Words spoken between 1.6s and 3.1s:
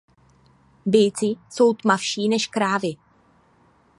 tmavší než krávy.